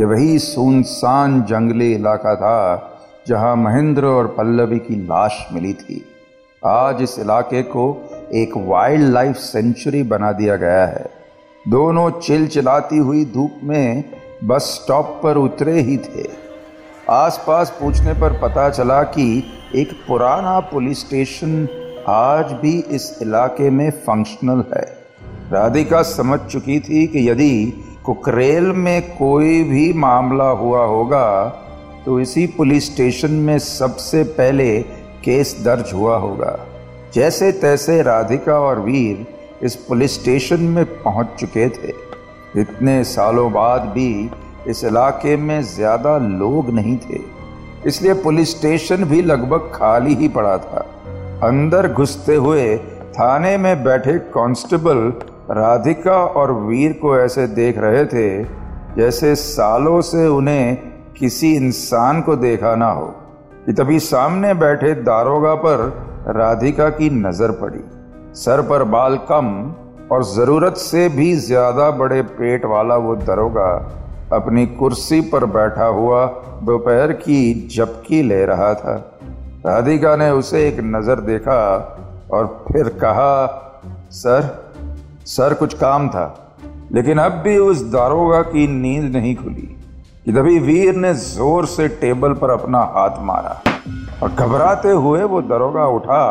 ये 0.00 0.06
वही 0.06 0.38
सुनसान 0.38 1.42
जंगली 1.42 1.92
इलाका 1.92 2.34
था, 2.34 2.92
जहाँ 3.28 3.56
महेंद्र 3.56 4.04
और 4.04 4.26
पल्लवी 4.26 4.78
की 4.78 4.94
लाश 4.94 5.46
मिली 5.52 5.72
थी। 5.72 6.04
आज 6.66 7.02
इस 7.02 7.18
इलाके 7.18 7.62
को 7.62 8.10
एक 8.34 8.52
वाइल्ड 8.56 9.12
लाइफ 9.12 9.36
सेंचुरी 9.36 10.02
बना 10.02 10.32
दिया 10.32 10.56
गया 10.56 10.86
है। 10.86 11.10
दोनों 11.68 12.10
चिल 12.10 12.46
चिलाती 12.46 12.96
हुई 12.96 13.24
धूप 13.24 13.60
में 13.64 14.04
बस 14.44 14.62
स्टॉप 14.62 15.20
पर 15.22 15.36
उतरे 15.36 15.80
ही 15.80 15.96
थे। 15.96 16.28
आसपास 17.10 17.76
पूछने 17.80 18.12
पर 18.12 18.40
पता 18.42 18.70
चला 18.70 19.02
कि 19.02 19.44
एक 19.74 19.92
पुराना 20.08 20.60
पुलिस 20.60 21.00
स्टेशन 21.00 21.68
आज 22.08 22.52
भी 22.52 22.80
इस 22.80 23.18
इलाके 23.22 23.70
में 23.70 23.90
फंक्शनल 23.90 24.64
है। 24.76 24.98
राधिका 25.52 26.02
समझ 26.02 26.40
चुकी 26.40 26.80
थी 26.80 27.06
कि 27.06 27.30
यदि 27.30 27.84
कुकरेल 28.10 28.64
में 28.74 29.16
कोई 29.16 29.62
भी 29.64 29.92
मामला 29.92 30.48
हुआ 30.60 30.84
होगा 30.84 31.26
तो 32.04 32.18
इसी 32.20 32.46
पुलिस 32.46 32.86
स्टेशन 32.86 33.30
में 33.40 33.58
सबसे 33.58 34.22
पहले 34.32 34.66
केस 35.24 35.54
दर्ज 35.64 35.92
हुआ 35.94 36.16
होगा। 36.16 36.58
जैसे 37.14 37.52
तैसे 37.52 38.00
राधिका 38.02 38.58
और 38.60 38.80
वीर 38.80 39.26
इस 39.62 39.76
पुलिस 39.76 40.14
स्टेशन 40.14 40.60
में 40.60 40.84
पहुँच 41.02 41.36
चुके 41.40 41.68
थे। 41.68 41.92
इतने 42.60 43.02
सालों 43.04 43.50
बाद 43.52 43.82
भी 43.94 44.30
इस 44.66 44.84
इलाके 44.84 45.36
में 45.36 45.62
ज़्यादा 45.64 46.16
लोग 46.18 46.70
नहीं 46.70 46.96
थे। 46.98 47.20
इसलिए 47.86 48.14
पुलिस 48.22 48.50
स्टेशन 48.50 49.04
भी 49.04 49.22
लगभग 49.22 49.70
खाली 49.74 50.14
ही 50.14 50.28
पड़ा 50.30 50.56
था। 50.58 50.86
अंदर 51.44 51.92
घुसते 51.92 52.34
हुए 52.36 52.76
थाने 53.14 53.56
में 53.56 53.84
बैठे 53.84 54.18
कांस्टेबल 54.34 55.12
राधिका 55.50 56.16
और 56.36 56.52
वीर 56.52 56.92
को 56.92 57.16
ऐसे 57.18 57.46
देख 57.46 57.78
रहे 57.78 58.04
थे 58.06 58.42
जैसे 58.96 59.34
सालों 59.34 60.00
से 60.00 60.26
उन्हें 60.28 60.76
किसी 61.18 61.54
इंसान 61.56 62.20
को 62.22 62.36
देखा 62.36 62.74
ना 62.74 62.90
हो। 62.90 63.06
कि 63.66 63.72
तभी 63.72 63.98
सामने 64.00 64.52
बैठे 64.54 64.94
दारोगा 65.02 65.54
पर 65.54 65.82
राधिका 66.36 66.88
की 66.90 67.10
नज़र 67.10 67.50
पड़ी। 67.52 67.82
सर 68.34 68.62
पर 68.62 68.84
बाल 68.86 69.16
कम 69.30 69.50
और 70.12 70.24
ज़रूरत 70.26 70.76
से 70.76 71.08
भी 71.08 71.34
ज़्यादा 71.38 71.90
बड़े 71.96 72.22
पेट 72.22 72.64
वाला 72.64 72.96
वो 72.98 73.16
दरोगा 73.16 73.70
अपनी 74.32 74.66
कुर्सी 74.78 75.20
पर 75.30 75.44
बैठा 75.50 75.86
हुआ 75.92 76.24
दोपहर 76.62 77.12
की 77.18 77.68
झपकी 77.68 78.22
ले 78.22 78.44
रहा 78.46 78.72
था। 78.74 78.96
राधिका 79.66 80.16
ने 80.16 80.30
उसे 80.30 80.66
एक 80.68 80.80
नज़र 80.86 81.20
देखा 81.22 81.60
और 82.32 82.46
फिर 82.68 82.88
कहा, 83.00 83.46
सर 84.12 84.69
सर 85.26 85.54
कुछ 85.54 85.74
काम 85.74 86.08
था, 86.08 86.24
लेकिन 86.92 87.18
अब 87.18 87.32
भी 87.42 87.56
उस 87.58 87.82
दारोगा 87.82 88.40
की 88.42 88.66
नींद 88.68 89.16
नहीं 89.16 89.34
खुली 89.36 89.76
कि 90.24 90.32
तभी 90.32 90.58
वीर 90.58 90.96
ने 90.96 91.12
ज़ोर 91.14 91.66
से 91.66 91.88
टेबल 92.00 92.32
पर 92.32 92.50
अपना 92.50 92.78
हाथ 92.94 93.22
मारा 93.24 93.60
और 94.22 94.32
घबराते 94.32 94.90
हुए 94.90 95.22
वो 95.24 95.40
दरोगा 95.42 95.86
उठा 95.88 96.22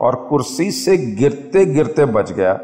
और 0.00 0.14
कुर्सी 0.28 0.70
से 0.70 0.96
गिरते 0.96 1.64
गिरते 1.64 2.04
बच 2.06 2.32
गया। 2.32 2.58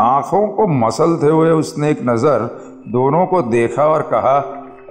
आँखों 0.00 0.46
को 0.48 0.66
मसलते 0.78 1.26
हुए 1.26 1.50
उसने 1.50 1.90
एक 1.90 2.00
नज़र 2.02 2.40
दोनों 2.88 3.26
को 3.26 3.42
देखा 3.42 3.86
और 3.86 4.02
कहा, 4.02 4.38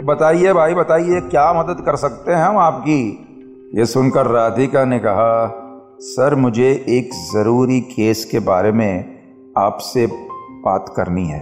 बताइए 0.04 0.54
भाई, 0.54 0.74
बताइए, 0.74 1.20
क्या 1.22 1.52
मदद 1.54 1.84
कर 1.86 1.96
सकते 1.96 2.32
हैं 2.32 2.44
हम 2.44 2.58
आपकी? 2.58 3.02
ये 3.76 3.86
सुनकर 3.86 4.28
राधिका 4.28 4.84
ने 4.86 5.00
कहा, 5.00 5.48
सर, 6.02 6.36
मुझे 6.36 6.72
एक 6.90 7.14
ज़रूरी 7.34 7.80
केस 7.82 8.26
के 8.26 8.40
बारे 8.42 8.72
में 8.72 9.54
आपसे 9.58 10.08
बात 10.66 10.94
करनी 10.96 11.28
है। 11.28 11.40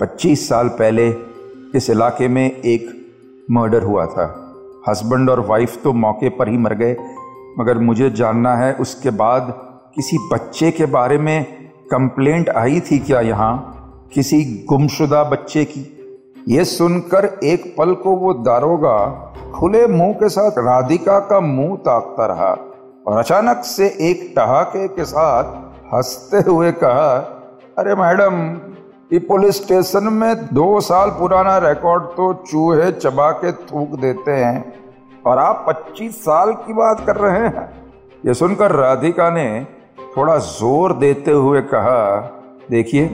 25 0.00 0.48
साल 0.48 0.68
पहले 0.68 1.08
इस 1.74 1.90
इलाके 1.90 2.28
में 2.28 2.50
एक 2.50 2.88
मर्डर 3.50 3.82
हुआ 3.82 4.06
था। 4.06 4.24
हस्बैंड 4.88 5.30
और 5.30 5.40
वाइफ 5.40 5.82
तो 5.84 5.92
मौके 5.92 6.28
पर 6.28 6.48
ही 6.48 6.58
मर 6.58 6.74
गए, 6.74 6.96
मगर 7.58 7.78
मुझे 7.78 8.10
जानना 8.10 8.54
है 8.56 8.72
उसके 8.74 9.10
बाद 9.10 9.52
किसी 9.96 10.18
बच्चे 10.32 10.70
के 10.70 10.86
बारे 10.86 11.18
में 11.18 11.44
कंप्लेंट 11.90 12.48
आई 12.48 12.80
थी 12.80 12.98
क्या 12.98 13.20
यहाँ? 13.20 14.10
किसी 14.14 14.42
गुमशुदा 14.68 15.22
बच्चे 15.24 15.64
की? 15.64 15.88
ये 16.48 16.64
सुनकर 16.64 17.24
एक 17.44 17.74
पल 17.78 17.94
को 17.94 18.16
वो 18.16 18.32
दारोगा 18.34 18.98
खुले 19.54 19.86
मुँह 19.86 20.12
के 20.12 20.28
साथ 20.28 20.58
राधिका 20.58 21.18
का 21.20 21.40
मुँह 21.40 21.76
ताकता 21.76 22.26
रहा 22.26 22.50
और 23.06 23.18
अचानक 23.18 23.62
से 23.64 23.86
एक 24.00 24.32
ठहाके 24.36 24.86
के 24.88 25.04
साथ 25.04 25.94
हँसते 25.94 26.50
हुए 26.50 26.72
कहा 26.72 27.38
अरे 27.76 27.94
मैडम 27.94 28.34
ये 29.12 29.18
पुलिस 29.18 29.56
स्टेशन 29.56 30.08
में 30.12 30.46
दो 30.46 30.80
साल 30.80 31.10
पुराना 31.10 31.56
रिकॉर्ड 31.58 32.02
तो 32.16 32.32
चूहे 32.42 32.90
चबा 32.92 33.30
के 33.34 33.52
थूक 33.52 33.94
देते 34.00 34.32
हैं 34.32 35.22
और 35.26 35.38
आप 35.38 35.64
25 35.68 36.16
साल 36.16 36.52
की 36.56 36.72
बात 36.72 37.00
कर 37.06 37.16
रहे 37.16 37.38
हैं। 37.38 37.68
ये 38.26 38.34
सुनकर 38.34 38.72
राधिका 38.72 39.30
ने 39.30 39.46
थोड़ा 40.16 40.36
ज़ोर 40.38 40.92
देते 40.92 41.30
हुए 41.30 41.62
कहा, 41.64 42.16
देखिए, 42.70 43.04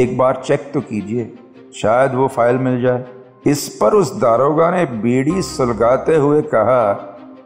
एक 0.00 0.16
बार 0.18 0.42
चेक 0.44 0.70
तो 0.74 0.80
कीजिए, 0.80 1.32
शायद 1.76 2.14
वो 2.14 2.28
फ़ाइल 2.28 2.58
मिल 2.58 2.80
जाए। 2.82 3.04
इस 3.46 3.68
पर 3.80 3.94
उस 3.94 4.14
दारोगा 4.20 4.70
ने 4.70 4.84
बीड़ी 5.02 5.42
सुलगाते 5.42 6.16
हुए 6.16 6.42
कहा, 6.54 6.82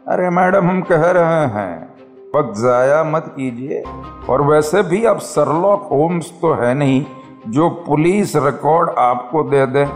अरे 0.07 0.29
मैडम, 0.29 0.69
हम 0.69 0.81
कह 0.81 1.09
रहे 1.11 1.45
हैं। 1.53 1.88
वक्त 2.35 2.59
जाया 2.59 3.03
मत 3.03 3.33
कीजिए। 3.35 3.83
और 4.29 4.41
वैसे 4.41 4.83
भी 4.83 5.05
अब 5.05 5.17
सरलॉक 5.17 5.89
होम्स 5.91 6.31
तो 6.41 6.53
है 6.53 6.73
नहीं, 6.73 7.05
जो 7.47 7.69
पुलिस 7.69 8.35
रिकॉर्ड 8.35 8.89
आपको 8.89 9.43
दे 9.43 9.65
दे। 9.65 9.87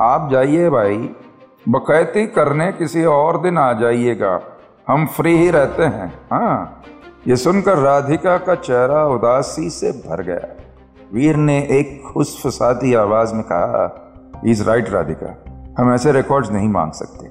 आप 0.00 0.28
जाइए 0.32 0.70
भाई, 0.70 1.10
बकैती 1.68 2.26
करने 2.26 2.72
किसी 2.72 3.04
और 3.04 3.40
दिन 3.40 3.58
आ 3.58 3.72
जाइएगा। 3.72 4.40
हम 4.88 5.06
फ्री 5.06 5.36
ही 5.38 5.50
रहते 5.50 5.82
हैं। 5.82 6.18
हाँ 6.32 6.82
ये 7.28 7.36
सुनकर 7.36 7.78
राधिका 7.78 8.38
का 8.38 8.54
चेहरा 8.54 9.06
उदासी 9.06 9.70
से 9.70 9.92
भर 9.92 10.22
गया। 10.22 10.64
वीर 11.14 11.36
ने 11.36 11.58
एक 11.58 12.12
खुश 12.12 12.42
फसाती 12.42 12.94
आवाज़ 12.94 13.34
में 13.34 13.42
कहा 13.42 14.12
इज़ 14.46 14.64
राइट 14.64 14.90
राधिका। 14.90 15.44
हम 15.78 15.94
ऐसे 15.94 16.12
रिकॉर्ड्स 16.12 16.50
नहीं 16.50 16.68
मांग 16.68 16.92
सकते। 16.92 17.26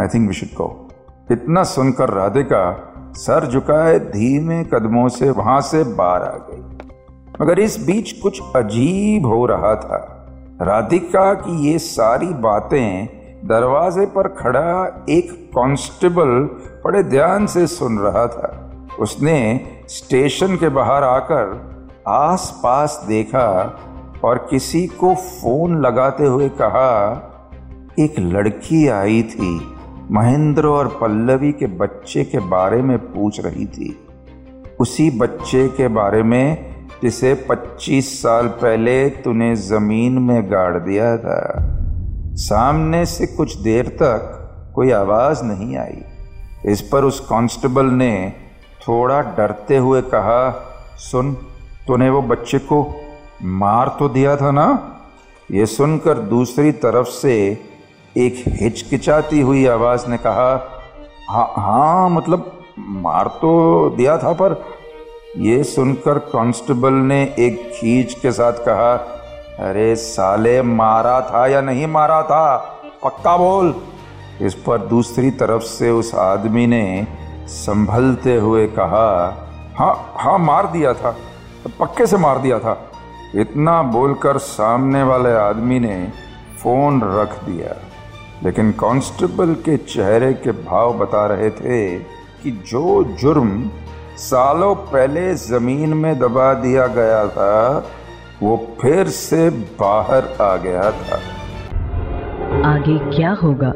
I 0.00 0.08
think 0.08 0.28
we 0.28 0.34
should 0.34 0.48
go 0.48 0.88
इतना 1.30 1.62
सुनकर 1.62 2.10
राधिका 2.10 2.93
सर 3.14 3.46
झुकाए 3.46 3.98
धीमे 3.98 4.64
कदमों 4.64 5.08
से 5.08 5.30
वहाँ 5.30 5.60
से 5.60 5.84
बाहर 5.84 6.22
आ 6.22 6.36
गई। 6.36 6.78
मगर 7.42 7.58
इस 7.58 7.86
बीच 7.86 8.12
कुछ 8.12 8.40
अजीब 8.56 9.26
हो 9.26 9.46
रहा 9.46 9.74
था। 9.74 10.26
राधिका 10.62 11.34
की 11.34 11.70
ये 11.72 11.78
सारी 11.78 12.26
बातें 12.26 13.06
दरवाजे 13.44 14.06
पर 14.06 14.28
खड़ा 14.28 15.04
एक 15.08 15.50
कांस्टेबल 15.50 16.50
बड़े 16.84 17.02
ध्यान 17.02 17.46
से 17.46 17.66
सुन 17.66 17.98
रहा 17.98 18.26
था। 18.26 18.70
उसने 19.00 19.60
स्टेशन 19.88 20.56
के 20.56 20.68
बाहर 20.68 21.02
आकर 21.02 21.74
आस 22.08 22.60
पास 22.62 23.04
देखा 23.08 23.78
और 24.24 24.46
किसी 24.50 24.86
को 24.86 25.14
फ़ोन 25.14 25.80
लगाते 25.80 26.24
हुए 26.24 26.48
कहा, 26.48 27.30
एक 27.98 28.14
लड़की 28.18 28.88
आई 28.88 29.22
थी। 29.22 29.73
महेंद्र 30.10 30.66
और 30.66 30.98
पल्लवी 31.00 31.52
के 31.52 31.66
बच्चे 31.66 32.24
के 32.24 32.38
बारे 32.38 32.82
में 32.82 32.98
पूछ 32.98 33.40
रही 33.40 33.66
थी। 33.66 34.06
उसी 34.80 35.10
बच्चे 35.10 35.68
के 35.68 35.88
बारे 35.88 36.22
में 36.22 36.74
जिसे 37.02 37.34
25 37.34 38.22
साल 38.22 38.46
पहले 38.46 39.08
तूने 39.10 39.56
ज़मीन 39.56 40.12
में 40.12 40.52
गाड़ 40.52 40.78
दिया 40.78 41.16
था। 41.16 41.70
सामने 42.34 43.06
से 43.06 43.26
कुछ 43.26 43.56
देर 43.56 43.86
तक 43.88 44.40
कोई 44.74 44.90
आवाज़ 44.90 45.44
नहीं 45.44 45.76
आई। 45.76 46.02
इस 46.66 46.80
पर 46.80 47.04
उस 47.04 47.20
कांस्टेबल 47.20 47.86
ने 47.86 48.32
थोड़ा 48.88 49.20
डरते 49.20 49.76
हुए 49.76 50.02
कहा, 50.02 50.70
सुन, 50.96 51.34
तूने 51.86 52.10
वो 52.10 52.22
बच्चे 52.22 52.58
को 52.58 52.94
मार 53.42 53.96
तो 53.98 54.08
दिया 54.08 54.36
था 54.36 54.50
ना? 54.50 54.96
ये 55.50 55.66
सुनकर 55.66 56.18
दूसरी 56.18 56.72
तरफ़ 56.72 57.06
से 57.06 57.58
एक 58.16 58.42
हिचकिचाती 58.60 59.40
हुई 59.40 59.64
आवाज़ 59.66 60.06
ने 60.08 60.16
कहा 60.16 60.50
हाँ 61.30 61.46
हाँ 61.56 62.10
मतलब 62.10 62.50
मार 62.78 63.28
तो 63.40 63.90
दिया 63.96 64.16
था, 64.18 64.32
पर 64.32 64.64
यह 65.36 65.62
सुनकर 65.62 66.18
कांस्टेबल 66.28 66.92
ने 66.92 67.22
एक 67.38 67.58
खींच 67.74 68.14
के 68.14 68.32
साथ 68.32 68.64
कहा, 68.66 68.92
अरे 69.68 69.94
साले, 69.96 70.60
मारा 70.62 71.20
था 71.20 71.46
या 71.46 71.60
नहीं 71.60 71.86
मारा 71.86 72.22
था? 72.22 72.56
पक्का 73.04 73.36
बोल। 73.36 73.74
इस 74.42 74.54
पर 74.66 74.86
दूसरी 74.86 75.30
तरफ़ 75.30 75.62
से 75.62 75.90
उस 75.90 76.14
आदमी 76.14 76.66
ने 76.66 77.06
संभलते 77.48 78.36
हुए 78.36 78.66
कहा 78.68 79.08
हाँ 79.78 79.94
हाँ 80.16 80.38
मार 80.38 80.66
दिया 80.66 80.92
था 80.94 81.10
तो 81.64 81.70
पक्के 81.80 82.06
से 82.06 82.16
मार 82.16 82.38
दिया 82.38 82.58
था। 82.58 82.76
इतना 83.34 83.82
बोलकर 83.82 84.38
सामने 84.38 85.02
वाले 85.02 85.32
आदमी 85.32 85.78
ने 85.80 85.96
फ़ोन 86.62 87.00
रख 87.04 87.42
दिया। 87.44 87.74
लेकिन 88.44 88.70
कांस्टेबल 88.72 89.54
के 89.54 89.76
चेहरे 89.76 90.32
के 90.32 90.52
भाव 90.52 90.98
बता 90.98 91.26
रहे 91.26 91.50
थे 91.50 91.98
कि 92.42 92.50
जो 92.50 93.04
जुर्म 93.04 93.70
सालों 94.16 94.74
पहले 94.74 95.34
ज़मीन 95.34 95.94
में 95.94 96.18
दबा 96.18 96.54
दिया 96.54 96.86
गया 96.86 97.28
था, 97.28 97.86
वो 98.42 98.76
फिर 98.82 99.06
से 99.06 99.50
बाहर 99.50 100.36
आ 100.42 100.56
गया 100.56 100.90
था। 100.90 101.20
आगे 102.64 102.98
क्या 103.16 103.32
होगा? 103.32 103.72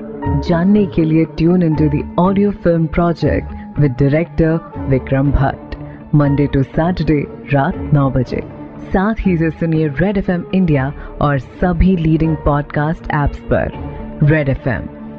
जानने 0.49 0.87
के 0.87 1.05
लिए 1.05 1.25
tune 1.25 1.63
in 1.63 1.75
to 1.75 2.23
audio 2.23 2.51
film 2.51 2.87
project 2.87 3.81
with 3.81 3.93
director 3.93 4.87
Vikram 4.89 5.31
Bhatt 5.31 5.77
Monday 6.15 6.47
to 6.47 6.63
Saturday 6.63 7.27
रात 7.53 7.91
नौ 7.95 8.11
बजे। 8.11 8.43
साथ 8.81 9.15
ही 9.21 9.37
से 9.37 9.51
सुनिए 9.51 9.89
रेड 9.89 10.19
एफएम 10.19 10.45
इंडिया 10.55 10.93
और 11.21 11.39
सभी 11.39 11.97
लीडिंग 11.97 12.37
पॉडकास्ट 12.37 13.05
एप्स 13.05 13.39
पर। 13.39 13.88
रेड 14.23 14.49
एफ़ 14.49 14.69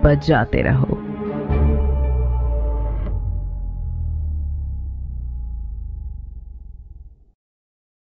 पर 0.03 0.15
जाते 0.15 0.61
रहो। 0.61 1.08